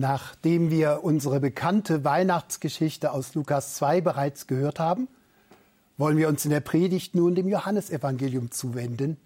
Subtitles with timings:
[0.00, 5.08] Nachdem wir unsere bekannte Weihnachtsgeschichte aus Lukas 2 bereits gehört haben,
[5.96, 9.16] wollen wir uns in der Predigt nun dem Johannesevangelium zuwenden.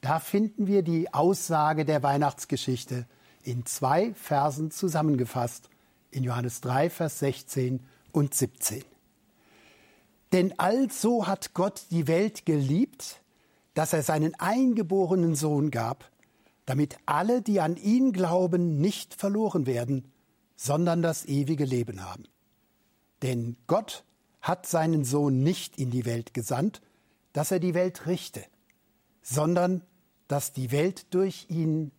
[0.00, 3.04] Da finden wir die Aussage der Weihnachtsgeschichte
[3.42, 5.68] in zwei Versen zusammengefasst,
[6.10, 7.80] in Johannes 3, Vers 16
[8.12, 8.84] und 17.
[10.32, 13.20] Denn also hat Gott die Welt geliebt,
[13.74, 16.10] dass er seinen eingeborenen Sohn gab,
[16.66, 20.12] damit alle, die an ihn glauben, nicht verloren werden,
[20.56, 22.24] sondern das ewige Leben haben.
[23.22, 24.04] Denn Gott
[24.40, 26.82] hat seinen Sohn nicht in die Welt gesandt,
[27.32, 28.44] dass er die Welt richte,
[29.22, 29.82] sondern
[30.28, 31.92] dass die Welt durch ihn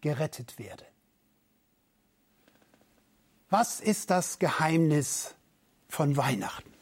[0.00, 0.84] gerettet werde.
[3.48, 5.34] Was ist das Geheimnis
[5.88, 6.72] von Weihnachten?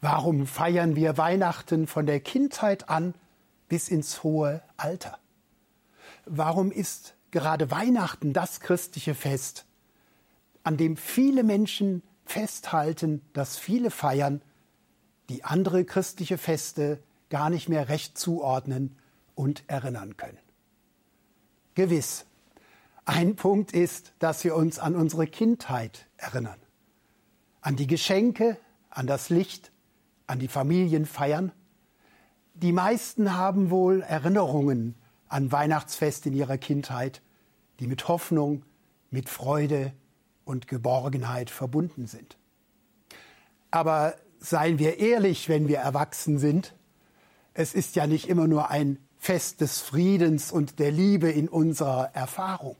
[0.00, 3.14] Warum feiern wir Weihnachten von der Kindheit an
[3.68, 5.18] bis ins hohe Alter?
[6.30, 9.66] Warum ist gerade Weihnachten das christliche Fest,
[10.62, 14.40] an dem viele Menschen festhalten, das viele feiern,
[15.28, 18.96] die andere christliche Feste gar nicht mehr recht zuordnen
[19.34, 20.38] und erinnern können.
[21.74, 22.26] Gewiss,
[23.04, 26.58] ein Punkt ist, dass wir uns an unsere Kindheit erinnern,
[27.60, 28.56] an die Geschenke,
[28.88, 29.72] an das Licht,
[30.26, 31.52] an die Familienfeiern.
[32.54, 34.94] Die meisten haben wohl Erinnerungen
[35.30, 37.22] an Weihnachtsfest in ihrer Kindheit,
[37.78, 38.64] die mit Hoffnung,
[39.10, 39.92] mit Freude
[40.44, 42.36] und Geborgenheit verbunden sind.
[43.70, 46.74] Aber seien wir ehrlich, wenn wir erwachsen sind,
[47.54, 52.10] es ist ja nicht immer nur ein Fest des Friedens und der Liebe in unserer
[52.14, 52.76] Erfahrung.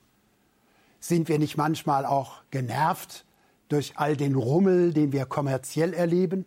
[0.99, 3.25] Sind wir nicht manchmal auch genervt
[3.69, 6.45] durch all den Rummel, den wir kommerziell erleben?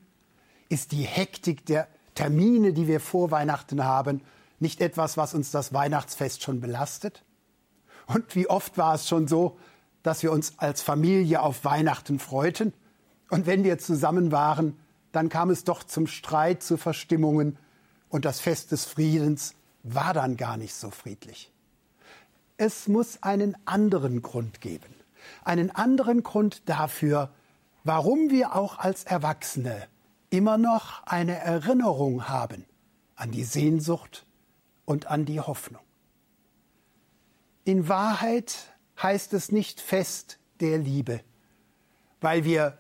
[0.68, 4.22] Ist die Hektik der Termine, die wir vor Weihnachten haben,
[4.64, 7.24] nicht etwas, was uns das Weihnachtsfest schon belastet?
[8.08, 9.58] Und wie oft war es schon so,
[10.02, 12.74] dass wir uns als Familie auf Weihnachten freuten?
[13.30, 14.80] Und wenn wir zusammen waren,
[15.12, 17.58] dann kam es doch zum Streit, zu Verstimmungen
[18.10, 19.54] und das Fest des Friedens
[19.84, 21.52] war dann gar nicht so friedlich.
[22.58, 24.94] Es muss einen anderen Grund geben,
[25.44, 27.32] einen anderen Grund dafür,
[27.84, 29.88] warum wir auch als Erwachsene
[30.30, 32.66] immer noch eine Erinnerung haben
[33.16, 34.26] an die Sehnsucht
[34.86, 35.82] und an die Hoffnung.
[37.66, 38.56] In Wahrheit
[39.02, 41.22] heißt es nicht Fest der Liebe,
[42.22, 42.78] weil wir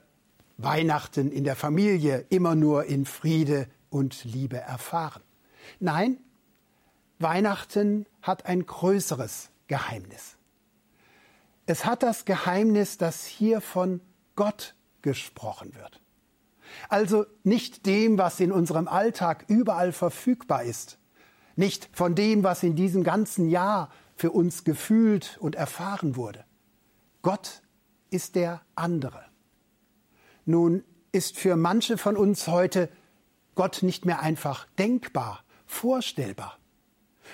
[0.57, 5.21] Weihnachten in der Familie immer nur in Friede und Liebe erfahren.
[5.79, 6.17] Nein,
[7.19, 10.37] Weihnachten hat ein größeres Geheimnis.
[11.65, 14.01] Es hat das Geheimnis, dass hier von
[14.35, 16.01] Gott gesprochen wird.
[16.89, 20.97] Also nicht dem, was in unserem Alltag überall verfügbar ist,
[21.55, 26.45] nicht von dem, was in diesem ganzen Jahr für uns gefühlt und erfahren wurde.
[27.21, 27.61] Gott
[28.09, 29.23] ist der andere.
[30.45, 32.89] Nun ist für manche von uns heute
[33.55, 36.57] Gott nicht mehr einfach denkbar, vorstellbar.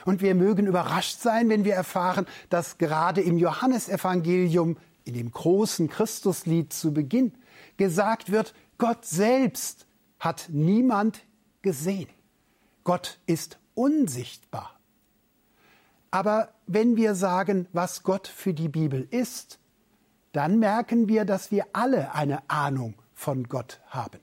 [0.06, 5.90] Und wir mögen überrascht sein, wenn wir erfahren, dass gerade im Johannesevangelium, in dem großen
[5.90, 7.34] Christuslied zu Beginn,
[7.78, 9.88] gesagt wird, Gott selbst
[10.20, 11.22] hat niemand
[11.62, 12.10] gesehen.
[12.84, 14.78] Gott ist unsichtbar.
[16.12, 19.58] Aber wenn wir sagen, was Gott für die Bibel ist,
[20.34, 24.20] dann merken wir, dass wir alle eine Ahnung von Gott haben.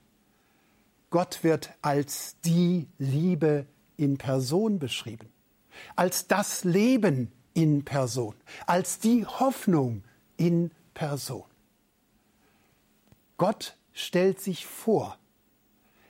[1.09, 3.65] Gott wird als die Liebe
[3.95, 5.29] in Person beschrieben,
[5.95, 8.35] als das Leben in Person,
[8.67, 10.03] als die Hoffnung
[10.35, 11.45] in Person.
[13.37, 15.17] Gott stellt sich vor.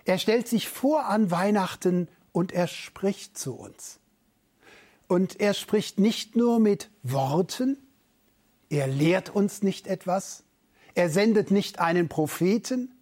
[0.04, 4.00] Er stellt sich vor an Weihnachten und er spricht zu uns.
[5.08, 7.80] Und er spricht nicht nur mit Worten,
[8.70, 10.44] er lehrt uns nicht etwas,
[10.94, 12.94] er sendet nicht einen Propheten,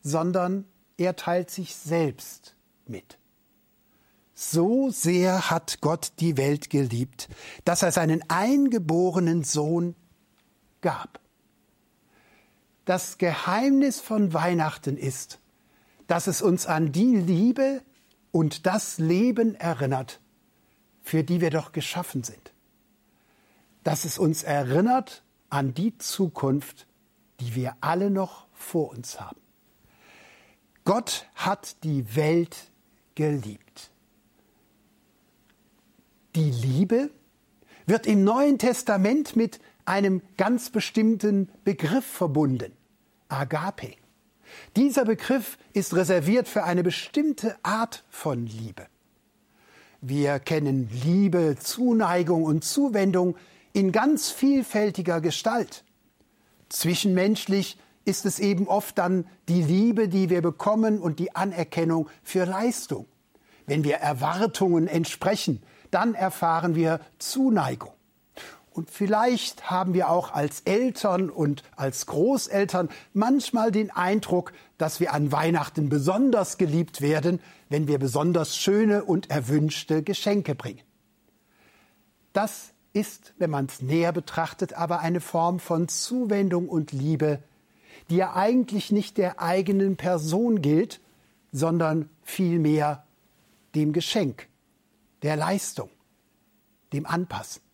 [0.00, 0.64] sondern
[0.96, 2.54] er teilt sich selbst
[2.86, 3.18] mit.
[4.32, 7.28] So sehr hat Gott die Welt geliebt,
[7.64, 9.96] dass er seinen eingeborenen Sohn
[10.82, 11.18] gab.
[12.84, 15.40] Das Geheimnis von Weihnachten ist,
[16.06, 17.82] dass es uns an die Liebe
[18.32, 20.20] und das Leben erinnert,
[21.02, 22.52] für die wir doch geschaffen sind.
[23.84, 26.86] Dass es uns erinnert an die Zukunft,
[27.40, 29.40] die wir alle noch vor uns haben.
[30.84, 32.56] Gott hat die Welt
[33.14, 33.90] geliebt.
[36.34, 37.10] Die Liebe
[37.86, 42.72] wird im Neuen Testament mit einem ganz bestimmten Begriff verbunden,
[43.28, 43.96] Agape.
[44.76, 48.86] Dieser Begriff ist reserviert für eine bestimmte Art von Liebe.
[50.00, 53.36] Wir kennen Liebe, Zuneigung und Zuwendung
[53.72, 55.84] in ganz vielfältiger Gestalt.
[56.68, 62.44] Zwischenmenschlich ist es eben oft dann die Liebe, die wir bekommen und die Anerkennung für
[62.44, 63.06] Leistung.
[63.66, 67.97] Wenn wir Erwartungen entsprechen, dann erfahren wir Zuneigung.
[68.78, 75.12] Und vielleicht haben wir auch als Eltern und als Großeltern manchmal den Eindruck, dass wir
[75.12, 80.82] an Weihnachten besonders geliebt werden, wenn wir besonders schöne und erwünschte Geschenke bringen.
[82.32, 87.42] Das ist, wenn man es näher betrachtet, aber eine Form von Zuwendung und Liebe,
[88.10, 91.00] die ja eigentlich nicht der eigenen Person gilt,
[91.50, 93.02] sondern vielmehr
[93.74, 94.46] dem Geschenk,
[95.22, 95.90] der Leistung,
[96.92, 97.67] dem Anpassen.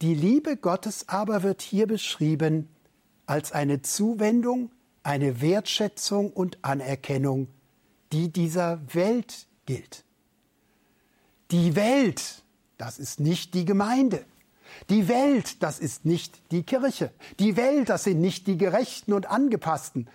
[0.00, 2.68] Die Liebe Gottes aber wird hier beschrieben
[3.26, 4.70] als eine Zuwendung,
[5.02, 7.48] eine Wertschätzung und Anerkennung,
[8.12, 10.04] die dieser Welt gilt.
[11.50, 12.42] Die Welt,
[12.76, 14.24] das ist nicht die Gemeinde.
[14.88, 17.10] Die Welt, das ist nicht die Kirche.
[17.40, 20.08] Die Welt, das sind nicht die Gerechten und Angepassten.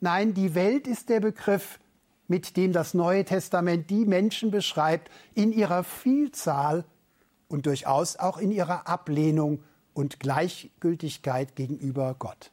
[0.00, 1.80] Nein, die Welt ist der Begriff,
[2.28, 6.84] mit dem das Neue Testament die Menschen beschreibt in ihrer Vielzahl,
[7.54, 9.62] und durchaus auch in ihrer Ablehnung
[9.92, 12.50] und Gleichgültigkeit gegenüber Gott.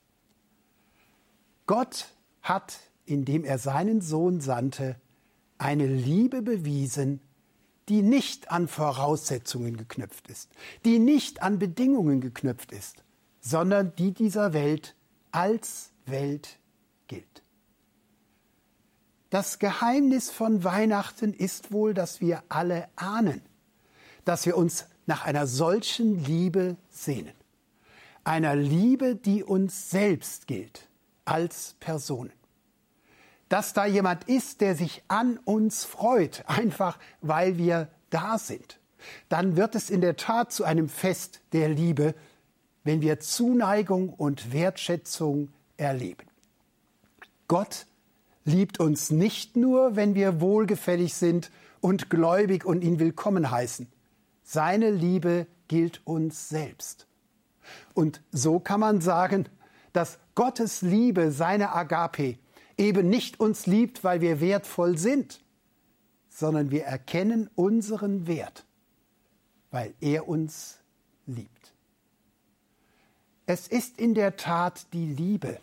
[1.66, 2.14] Gott
[2.44, 4.96] hat, indem er seinen Sohn sandte,
[5.58, 7.20] eine Liebe bewiesen,
[7.90, 10.52] die nicht an Voraussetzungen geknüpft ist,
[10.86, 13.04] die nicht an Bedingungen geknüpft ist,
[13.40, 14.96] sondern die dieser Welt
[15.32, 16.60] als Welt
[17.08, 17.42] gilt.
[19.32, 23.42] Das Geheimnis von Weihnachten ist wohl, dass wir alle ahnen,
[24.26, 27.34] dass wir uns nach einer solchen Liebe sehnen.
[28.24, 30.88] Einer Liebe, die uns selbst gilt,
[31.26, 32.32] als Personen.
[33.50, 38.80] Dass da jemand ist, der sich an uns freut, einfach weil wir da sind,
[39.30, 42.14] dann wird es in der Tat zu einem Fest der Liebe,
[42.84, 46.28] wenn wir Zuneigung und Wertschätzung erleben.
[47.48, 47.86] Gott
[48.46, 53.88] liebt uns nicht nur, wenn wir wohlgefällig sind und gläubig und ihn willkommen heißen.
[54.54, 57.08] Seine Liebe gilt uns selbst.
[57.94, 59.48] Und so kann man sagen,
[59.94, 62.38] dass Gottes Liebe, seine Agape,
[62.78, 65.42] eben nicht uns liebt, weil wir wertvoll sind,
[66.28, 68.66] sondern wir erkennen unseren Wert,
[69.70, 70.80] weil er uns
[71.26, 71.74] liebt.
[73.46, 75.62] Es ist in der Tat die Liebe,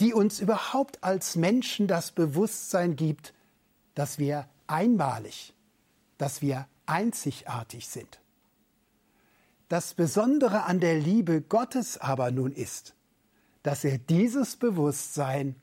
[0.00, 3.34] die uns überhaupt als Menschen das Bewusstsein gibt,
[3.94, 5.52] dass wir einmalig,
[6.16, 8.20] dass wir einzigartig sind.
[9.68, 12.94] Das Besondere an der Liebe Gottes aber nun ist,
[13.62, 15.56] dass er dieses Bewusstsein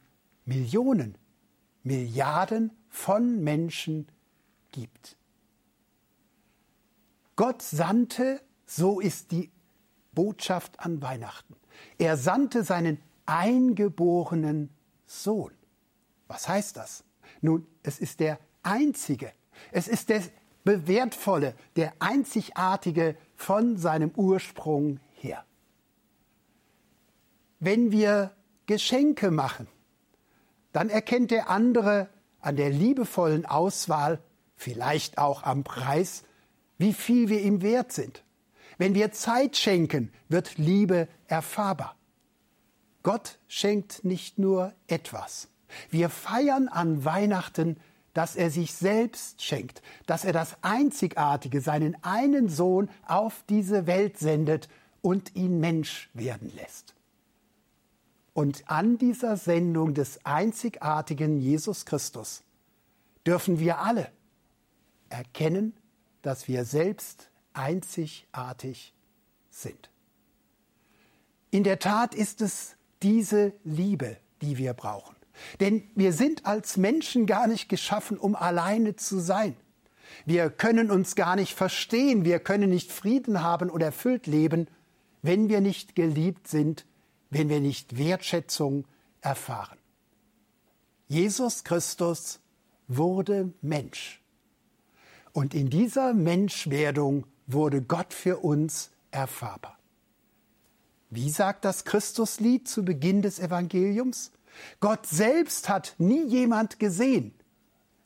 [0.45, 1.18] Millionen,
[1.83, 4.07] Milliarden von Menschen
[4.71, 5.18] gibt.
[7.35, 9.51] Gott sandte, so ist die
[10.13, 11.56] Botschaft an Weihnachten.
[11.97, 14.69] Er sandte seinen eingeborenen
[15.06, 15.53] Sohn.
[16.27, 17.03] Was heißt das?
[17.41, 19.31] Nun, es ist der einzige.
[19.71, 20.21] Es ist der
[20.63, 25.44] Wertvolle, der Einzigartige von seinem Ursprung her.
[27.60, 28.31] Wenn wir
[28.66, 29.68] Geschenke machen,
[30.72, 32.10] dann erkennt der andere
[32.40, 34.19] an der liebevollen Auswahl,
[34.56, 36.24] vielleicht auch am Preis,
[36.78, 38.24] wie viel wir ihm wert sind.
[38.78, 41.96] Wenn wir Zeit schenken, wird Liebe erfahrbar.
[43.04, 45.50] Gott schenkt nicht nur etwas.
[45.90, 47.78] Wir feiern an Weihnachten
[48.13, 54.18] dass er sich selbst schenkt, dass er das Einzigartige, seinen einen Sohn auf diese Welt
[54.18, 54.68] sendet
[55.01, 56.94] und ihn Mensch werden lässt.
[58.33, 62.44] Und an dieser Sendung des einzigartigen Jesus Christus
[63.25, 64.09] dürfen wir alle
[65.09, 65.73] erkennen,
[66.21, 68.94] dass wir selbst einzigartig
[69.49, 69.89] sind.
[71.49, 75.15] In der Tat ist es diese Liebe, die wir brauchen.
[75.60, 79.56] Denn wir sind als Menschen gar nicht geschaffen, um alleine zu sein.
[80.26, 84.68] Wir können uns gar nicht verstehen, wir können nicht Frieden haben oder erfüllt leben,
[85.21, 86.86] wenn wir nicht geliebt sind,
[87.30, 88.86] wenn wir nicht Wertschätzung
[89.21, 89.78] erfahren.
[91.07, 92.40] Jesus Christus
[92.88, 94.21] wurde Mensch.
[95.33, 99.78] Und in dieser Menschwerdung wurde Gott für uns erfahrbar.
[101.10, 104.31] Wie sagt das Christuslied zu Beginn des Evangeliums?
[104.80, 107.34] Gott selbst hat nie jemand gesehen.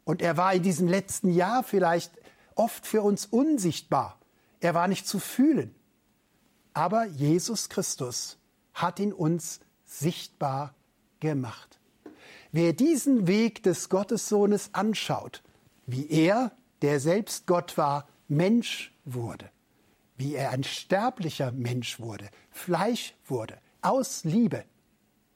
[0.04, 2.12] Und er war in diesem letzten Jahr vielleicht
[2.56, 4.20] oft für uns unsichtbar.
[4.60, 5.76] Er war nicht zu fühlen.
[6.74, 8.38] Aber Jesus Christus
[8.74, 10.76] hat ihn uns sichtbar
[11.20, 11.80] gemacht.
[12.52, 15.44] Wer diesen Weg des Gottessohnes anschaut,
[15.86, 19.50] wie er, der selbst Gott war, Mensch wurde,
[20.18, 24.66] wie er ein sterblicher Mensch wurde, Fleisch wurde, aus Liebe,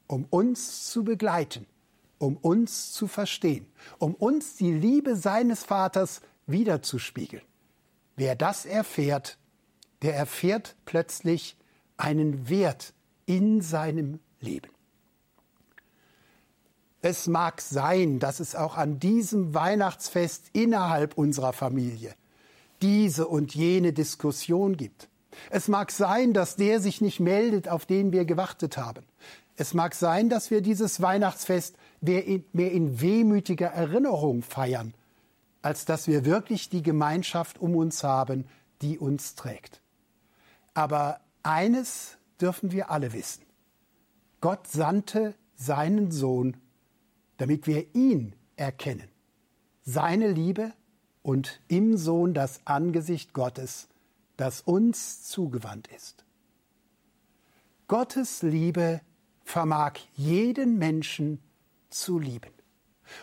[0.09, 1.67] um uns zu begleiten,
[2.17, 3.67] um uns zu verstehen,
[3.99, 7.43] um uns die Liebe seines Vaters wiederzuspiegeln.
[8.15, 9.37] Wer das erfährt,
[10.01, 11.55] der erfährt plötzlich
[11.95, 12.93] einen Wert
[13.27, 14.71] in seinem Leben.
[17.01, 22.15] Es mag sein, dass es auch an diesem Weihnachtsfest innerhalb unserer Familie
[22.81, 25.07] diese und jene Diskussion gibt.
[25.51, 29.03] Es mag sein, dass der sich nicht meldet, auf den wir gewartet haben.
[29.59, 34.93] Es mag sein, dass wir dieses Weihnachtsfest mehr in, wehmütiger Erinnerung feiern,
[35.61, 38.45] als dass wir wirklich die Gemeinschaft um uns haben,
[38.81, 39.81] die uns trägt.
[40.73, 43.43] Aber eines dürfen wir alle wissen.
[44.39, 46.55] Gott sandte seinen Sohn
[47.39, 49.07] damit wir ihn erkennen,
[49.81, 50.73] seine Liebe
[51.23, 53.87] und im Sohn das Angesicht Gottes,
[54.35, 56.25] das uns zugewandt ist.
[57.87, 59.01] Gottes Liebe
[59.49, 61.39] vermag jeden Menschen
[61.89, 62.51] zu lieben.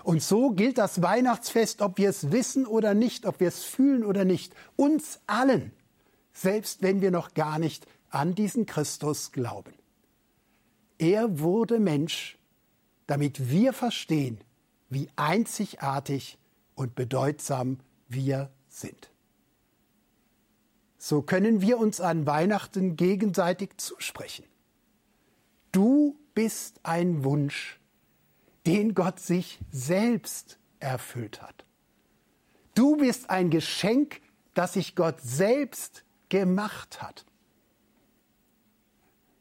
[0.02, 4.04] Und so gilt das Weihnachtsfest, ob wir es wissen oder nicht, ob wir es fühlen
[4.04, 5.72] oder nicht, uns allen,
[6.32, 9.72] selbst wenn wir noch gar nicht an diesen Christus glauben.
[10.98, 12.36] Er wurde Mensch
[13.06, 14.38] damit wir verstehen,
[14.88, 16.38] wie einzigartig
[16.74, 17.78] und bedeutsam
[18.08, 19.10] wir sind.
[20.98, 24.44] So können wir uns an Weihnachten gegenseitig zusprechen.
[25.76, 27.78] Du bist ein Wunsch,
[28.64, 31.66] den Gott sich selbst erfüllt hat.
[32.74, 34.22] Du bist ein Geschenk,
[34.54, 37.26] das sich Gott selbst gemacht hat.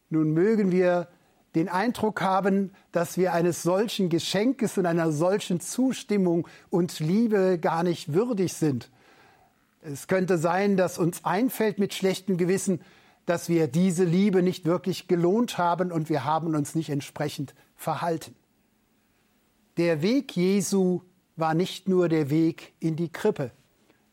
[0.10, 1.08] Nun mögen wir
[1.56, 7.84] den Eindruck haben, dass wir eines solchen Geschenkes und einer solchen Zustimmung und Liebe gar
[7.84, 8.92] nicht würdig sind.
[9.82, 12.82] Es könnte sein, dass uns einfällt mit schlechtem Gewissen,
[13.26, 18.36] dass wir diese Liebe nicht wirklich gelohnt haben und wir haben uns nicht entsprechend verhalten.
[19.78, 21.02] Der Weg Jesu
[21.36, 23.52] war nicht nur der Weg in die Krippe,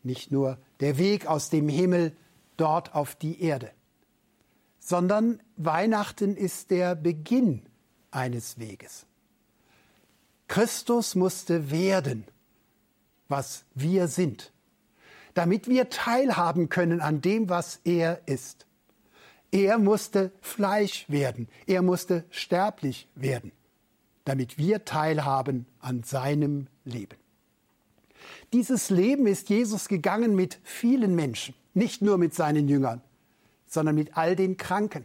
[0.02, 2.12] nicht nur der Weg aus dem Himmel
[2.56, 3.70] dort auf die Erde
[4.82, 7.62] sondern Weihnachten ist der Beginn
[8.10, 9.06] eines Weges.
[10.48, 12.24] Christus musste werden,
[13.28, 14.52] was wir sind,
[15.34, 18.66] damit wir teilhaben können an dem, was er ist.
[19.52, 23.52] Er musste Fleisch werden, er musste sterblich werden,
[24.24, 27.16] damit wir teilhaben an seinem Leben.
[28.52, 33.02] Dieses Leben ist Jesus gegangen mit vielen Menschen, nicht nur mit seinen Jüngern
[33.72, 35.04] sondern mit all den Kranken.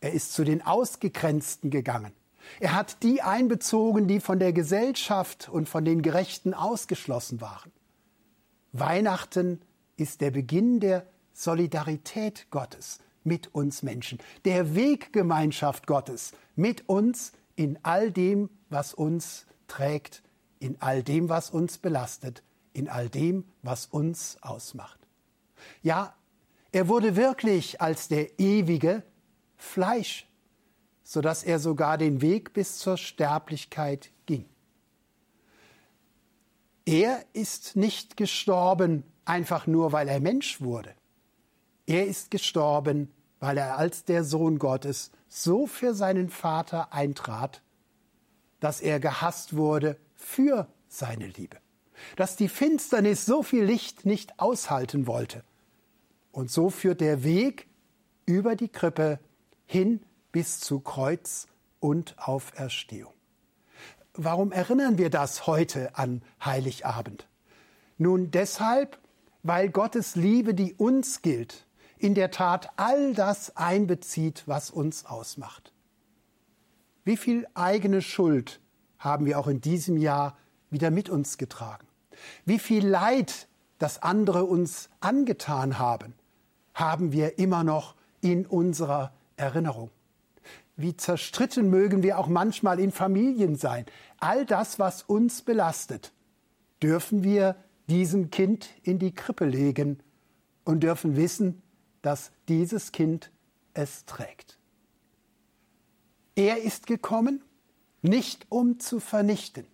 [0.00, 2.12] Er ist zu den Ausgegrenzten gegangen.
[2.58, 7.70] Er hat die einbezogen, die von der Gesellschaft und von den Gerechten ausgeschlossen waren.
[8.72, 9.60] Weihnachten
[9.96, 17.78] ist der Beginn der Solidarität Gottes mit uns Menschen, der Weggemeinschaft Gottes mit uns in
[17.82, 20.22] all dem, was uns trägt,
[20.58, 24.98] in all dem, was uns belastet, in all dem, was uns ausmacht.
[25.82, 26.14] Ja,
[26.72, 29.02] er wurde wirklich als der ewige
[29.56, 30.26] Fleisch,
[31.02, 34.46] so dass er sogar den Weg bis zur Sterblichkeit ging.
[36.84, 40.94] Er ist nicht gestorben einfach nur, weil er Mensch wurde.
[41.86, 47.62] Er ist gestorben, weil er als der Sohn Gottes so für seinen Vater eintrat,
[48.60, 51.56] dass er gehasst wurde für seine Liebe,
[52.16, 55.42] dass die Finsternis so viel Licht nicht aushalten wollte
[56.30, 57.68] und so führt der Weg
[58.26, 59.18] über die Krippe
[59.66, 60.00] hin
[60.32, 61.46] bis zu Kreuz
[61.80, 63.12] und Auferstehung.
[64.14, 67.26] Warum erinnern wir das heute an Heiligabend?
[67.98, 68.98] Nun deshalb,
[69.42, 71.66] weil Gottes Liebe, die uns gilt,
[72.02, 75.72] in der Tat all das einbezieht, was uns ausmacht.
[77.04, 78.60] Wie viel eigene Schuld
[78.98, 80.36] haben wir auch in diesem Jahr
[80.68, 81.86] wieder mit uns getragen?
[82.44, 83.46] Wie viel Leid,
[83.78, 86.14] das andere uns angetan haben,
[86.74, 89.90] haben wir immer noch in unserer Erinnerung.
[90.76, 93.86] Wie zerstritten mögen wir auch manchmal in Familien sein.
[94.18, 96.12] All das, was uns belastet,
[96.82, 97.54] dürfen wir
[97.88, 100.00] diesem Kind in die Krippe legen
[100.64, 101.61] und dürfen wissen,
[102.02, 103.30] dass dieses Kind
[103.74, 104.58] es trägt.
[106.34, 107.42] Er ist gekommen,
[108.02, 109.66] nicht um zu vernichten.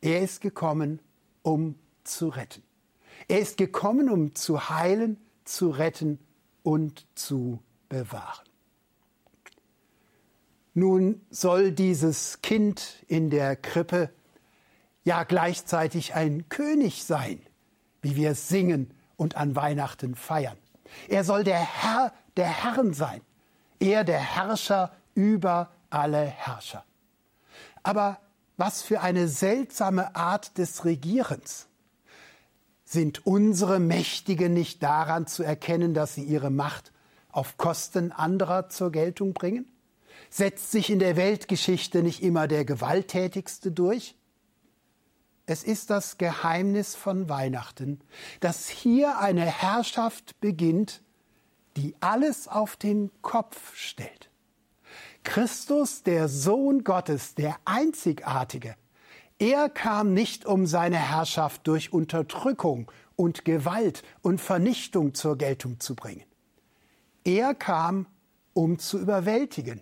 [0.00, 1.00] Er ist gekommen,
[1.42, 2.62] um zu retten.
[3.28, 6.18] Er ist gekommen, um zu heilen zu retten
[6.62, 8.44] und zu bewahren.
[10.72, 14.10] Nun soll dieses Kind in der Krippe
[15.04, 17.40] ja gleichzeitig ein König sein,
[18.02, 20.58] wie wir singen und an Weihnachten feiern.
[21.08, 23.20] Er soll der Herr der Herren sein,
[23.78, 26.84] er der Herrscher über alle Herrscher.
[27.82, 28.18] Aber
[28.56, 31.66] was für eine seltsame Art des Regierens.
[32.84, 36.92] Sind unsere Mächtigen nicht daran zu erkennen, dass sie ihre Macht
[37.30, 39.66] auf Kosten anderer zur Geltung bringen?
[40.30, 44.14] Setzt sich in der Weltgeschichte nicht immer der Gewalttätigste durch?
[45.46, 48.00] Es ist das Geheimnis von Weihnachten,
[48.40, 51.02] dass hier eine Herrschaft beginnt,
[51.76, 54.30] die alles auf den Kopf stellt.
[55.22, 58.76] Christus, der Sohn Gottes, der Einzigartige,
[59.38, 65.94] er kam nicht, um seine Herrschaft durch Unterdrückung und Gewalt und Vernichtung zur Geltung zu
[65.94, 66.24] bringen.
[67.24, 68.06] Er kam,
[68.52, 69.80] um zu überwältigen,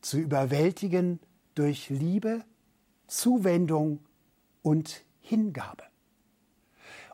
[0.00, 1.20] zu überwältigen
[1.54, 2.42] durch Liebe,
[3.06, 4.00] Zuwendung
[4.64, 5.84] und Hingabe.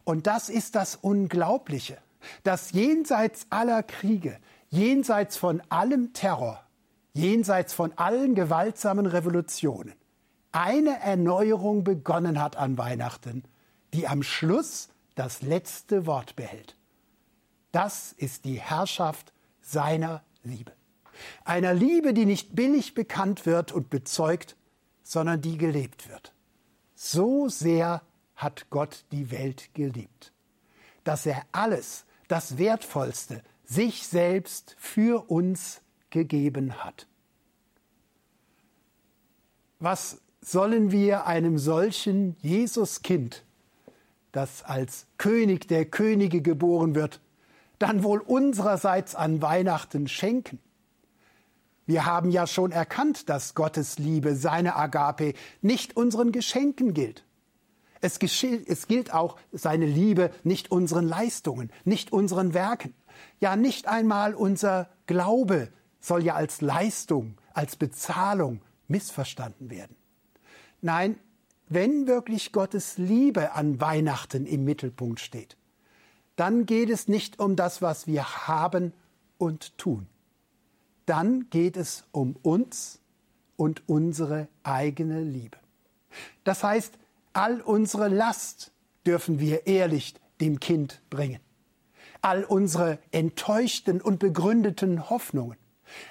[0.04, 1.98] Und das ist das Unglaubliche,
[2.42, 4.38] dass jenseits aller Kriege,
[4.70, 6.64] jenseits von allem Terror,
[7.12, 9.94] jenseits von allen gewaltsamen Revolutionen,
[10.52, 13.44] eine Erneuerung begonnen hat an Weihnachten,
[13.92, 16.76] die am Schluss das letzte Wort behält.
[17.72, 20.72] Das ist die Herrschaft seiner Liebe.
[21.44, 24.56] Einer Liebe, die nicht billig bekannt wird und bezeugt,
[25.02, 26.32] sondern die gelebt wird.
[27.02, 28.02] So sehr
[28.36, 30.34] hat Gott die Welt geliebt,
[31.02, 35.80] dass er alles, das Wertvollste, sich selbst für uns
[36.10, 37.06] gegeben hat.
[39.78, 43.44] Was sollen wir einem solchen Jesuskind,
[44.30, 47.22] das als König der Könige geboren wird,
[47.78, 50.58] dann wohl unsererseits an Weihnachten schenken?
[51.90, 57.24] Wir haben ja schon erkannt, dass Gottes Liebe, seine Agape, nicht unseren Geschenken gilt.
[58.00, 62.94] Es, es, gilt auch seine Liebe nicht unseren Leistungen, nicht unseren Werken.
[63.40, 65.68] Ja, nicht einmal unser Glaube
[65.98, 69.96] soll ja als Leistung, als Bezahlung missverstanden werden.
[70.82, 71.18] Nein,
[71.68, 75.56] wenn wirklich Gottes Liebe an Weihnachten im Mittelpunkt steht,
[76.36, 78.92] dann geht es nicht um das, was wir haben
[79.38, 80.06] und tun.
[81.10, 83.00] Dann geht es um uns
[83.56, 85.58] und unsere eigene Liebe.
[86.44, 86.96] Das heißt,
[87.32, 88.70] all unsere Last
[89.04, 91.40] dürfen wir ehrlich dem Kind bringen.
[92.22, 95.56] All unsere enttäuschten und begründeten Hoffnungen.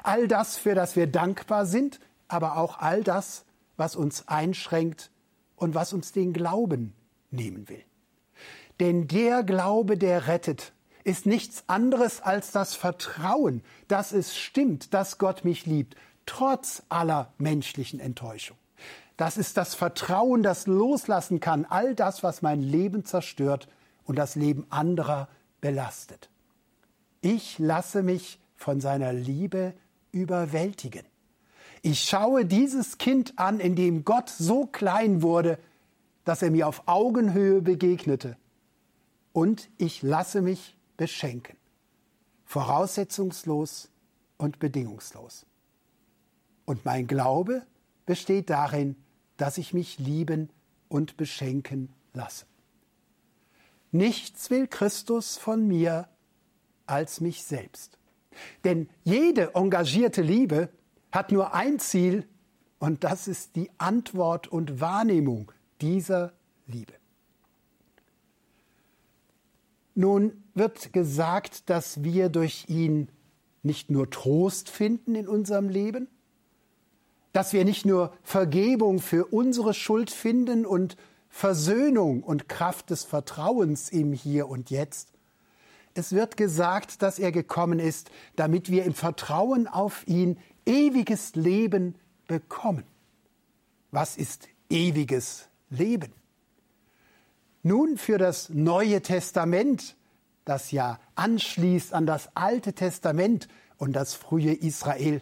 [0.03, 3.45] All das, für das wir dankbar sind, aber auch all das,
[3.77, 5.11] was uns einschränkt
[5.55, 6.93] und was uns den Glauben
[7.31, 7.85] nehmen will.
[8.81, 10.73] Denn der Glaube, der rettet,
[11.09, 15.95] ist nichts anderes als das Vertrauen, dass es stimmt, dass Gott mich liebt,
[16.27, 18.55] trotz aller menschlichen Enttäuschung.
[19.17, 23.67] Das ist das Vertrauen, das loslassen kann, all das, was mein Leben zerstört
[24.05, 25.27] und das Leben anderer
[25.61, 26.29] belastet.
[27.21, 29.73] Ich lasse mich von seiner Liebe
[30.11, 31.05] überwältigen.
[31.81, 35.57] Ich schaue dieses Kind an, in dem Gott so klein wurde,
[36.23, 38.37] dass er mir auf Augenhöhe begegnete.
[39.33, 41.55] Und ich lasse mich beschenken.
[42.43, 43.89] Voraussetzungslos
[44.37, 45.45] und bedingungslos.
[46.65, 47.65] Und mein Glaube
[48.05, 48.97] besteht darin,
[49.37, 50.49] dass ich mich lieben
[50.89, 52.45] und beschenken lasse.
[53.93, 56.09] Nichts will Christus von mir
[56.85, 57.97] als mich selbst.
[58.65, 60.67] Denn jede engagierte Liebe
[61.13, 62.27] hat nur ein Ziel
[62.77, 66.33] und das ist die Antwort und Wahrnehmung dieser
[66.67, 66.98] Liebe.
[69.99, 73.09] Nun wird gesagt, dass wir durch ihn
[73.63, 76.07] nicht nur Trost finden in unserem Leben,
[77.33, 80.95] dass wir nicht nur Vergebung für unsere Schuld finden und
[81.27, 85.09] Versöhnung und Kraft des Vertrauens im Hier und Jetzt.
[85.95, 91.95] Es wird gesagt, dass er gekommen ist, damit wir im Vertrauen auf ihn ewiges Leben
[92.25, 92.85] bekommen.
[93.91, 96.13] Was ist ewiges Leben?
[97.61, 99.95] Nun für das Neue Testament,
[100.45, 105.21] das ja anschließt an das Alte Testament und das frühe Israel,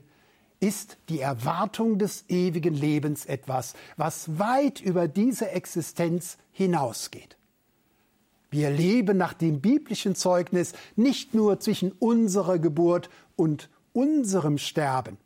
[0.60, 7.38] ist die Erwartung des ewigen Lebens etwas, was weit über diese Existenz hinausgeht.
[8.50, 15.18] Wir leben nach dem biblischen Zeugnis nicht nur zwischen unserer Geburt und unserem Sterben,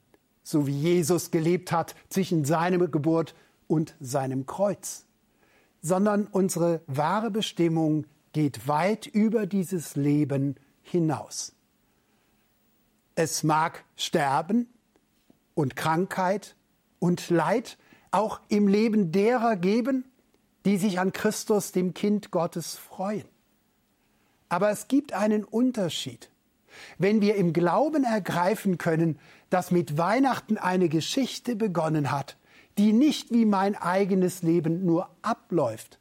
[0.43, 3.35] so wie Jesus gelebt hat zwischen seiner Geburt
[3.67, 5.05] und seinem Kreuz,
[5.81, 11.53] sondern unsere wahre Bestimmung geht weit über dieses Leben hinaus.
[13.15, 14.67] Es mag Sterben
[15.53, 16.55] und Krankheit
[16.99, 17.77] und Leid
[18.11, 20.05] auch im Leben derer geben,
[20.65, 23.25] die sich an Christus, dem Kind Gottes, freuen.
[24.49, 26.29] Aber es gibt einen Unterschied.
[26.97, 32.37] Wenn wir im Glauben ergreifen können, dass mit Weihnachten eine Geschichte begonnen hat,
[32.81, 35.99] die nicht wie mein eigenes Leben nur abläuft,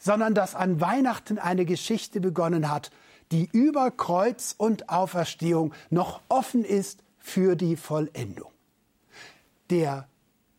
[0.00, 2.90] sondern dass an Weihnachten eine Geschichte begonnen hat,
[3.30, 8.50] die über Kreuz und Auferstehung noch offen ist für die Vollendung.
[9.70, 10.08] Der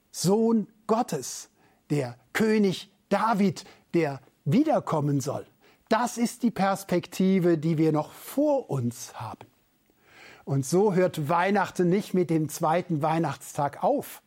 [0.09, 1.49] Sohn Gottes,
[1.89, 5.45] der König David, der wiederkommen soll,
[5.89, 9.47] das ist die Perspektive, die wir noch vor uns haben.
[10.45, 14.21] Und so hört Weihnachten nicht mit dem zweiten Weihnachtstag auf.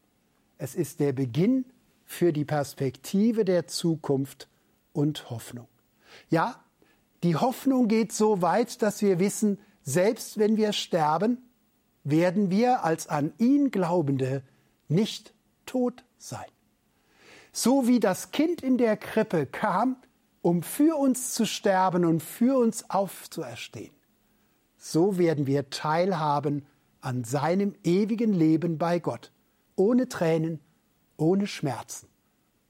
[0.61, 1.64] Es ist der Beginn
[2.05, 4.46] für die Perspektive der Zukunft
[4.92, 5.68] und Hoffnung.
[6.29, 6.62] Ja,
[7.23, 11.38] die Hoffnung geht so weit, dass wir wissen, selbst wenn wir sterben,
[12.05, 14.42] werden wir als an ihn Glaubende
[14.87, 15.33] nicht
[15.64, 16.44] tot sein.
[17.53, 19.96] So wie das Kind in der Krippe kam,
[20.42, 23.94] um für uns zu sterben und für uns aufzuerstehen,
[24.77, 26.66] so werden wir teilhaben
[27.01, 29.33] an seinem ewigen Leben bei Gott,
[29.80, 30.60] ohne Tränen,
[31.16, 32.06] ohne Schmerzen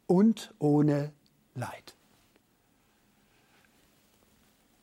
[0.07, 1.13] und ohne
[1.57, 1.97] Leid.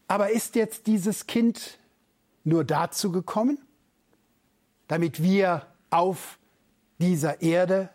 [0.09, 1.79] Aber ist jetzt dieses Kind
[2.43, 3.57] nur dazu gekommen,
[4.89, 6.37] damit wir auf
[6.99, 7.89] dieser Erde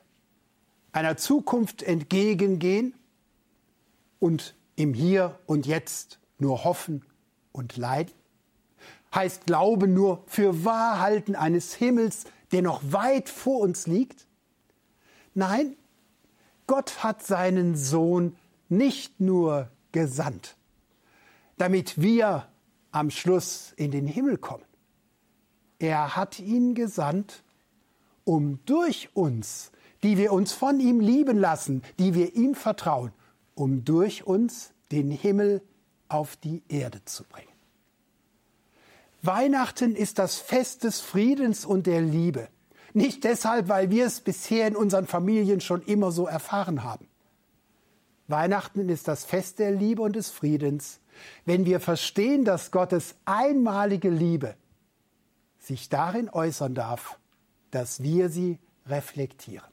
[0.92, 2.94] einer Zukunft entgegengehen
[4.18, 7.04] und im Hier und Jetzt nur hoffen
[7.52, 8.14] und leiden?
[9.14, 14.26] Heißt Glauben nur für Wahrhalten eines Himmels, der noch weit vor uns liegt?
[15.34, 15.76] Nein,
[16.66, 18.36] Gott hat seinen Sohn
[18.68, 20.56] nicht nur gesandt,
[21.58, 22.46] damit wir
[22.90, 24.64] am Schluss in den Himmel kommen.
[25.78, 27.42] Er hat ihn gesandt,
[28.24, 33.12] um durch uns, die wir uns von ihm lieben lassen, die wir ihm vertrauen,
[33.54, 35.62] um durch uns den Himmel
[36.08, 37.51] auf die Erde zu bringen.
[39.22, 42.48] Weihnachten ist das Fest des Friedens und der Liebe.
[42.92, 47.08] Nicht deshalb, weil wir es bisher in unseren Familien schon immer so erfahren haben.
[48.26, 51.00] Weihnachten ist das Fest der Liebe und des Friedens,
[51.44, 54.56] wenn wir verstehen, dass Gottes einmalige Liebe
[55.58, 57.18] sich darin äußern darf,
[57.70, 59.70] dass wir sie reflektieren.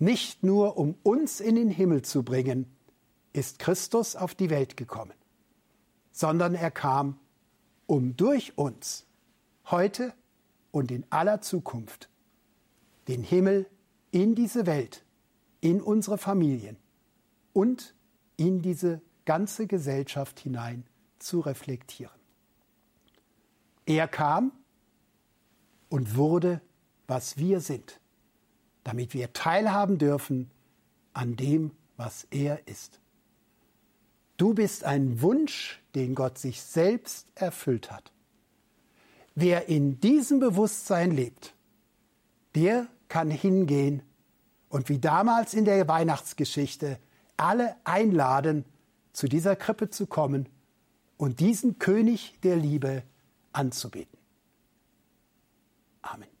[0.00, 2.66] Nicht nur um uns in den Himmel zu bringen,
[3.32, 5.14] ist Christus auf die Welt gekommen,
[6.10, 7.18] sondern er kam,
[7.88, 9.06] um durch uns
[9.64, 10.12] heute
[10.70, 12.10] und in aller Zukunft
[13.08, 13.66] den Himmel
[14.10, 15.04] in diese Welt,
[15.62, 16.76] in unsere Familien
[17.54, 17.94] und
[18.36, 20.84] in diese ganze Gesellschaft hinein
[21.18, 22.14] zu reflektieren.
[23.86, 24.52] Er kam
[25.88, 26.60] und wurde,
[27.06, 28.00] was wir sind,
[28.84, 30.50] damit wir teilhaben dürfen
[31.14, 33.00] an dem, was er ist.
[34.38, 38.12] Du bist ein Wunsch, den Gott sich selbst erfüllt hat.
[39.34, 41.54] Wer in diesem Bewusstsein lebt,
[42.54, 44.02] der kann hingehen
[44.68, 46.98] und wie damals in der Weihnachtsgeschichte
[47.36, 48.64] alle einladen,
[49.12, 50.48] zu dieser Krippe zu kommen
[51.16, 53.02] und diesen König der Liebe
[53.52, 54.18] anzubeten.
[56.02, 56.37] Amen.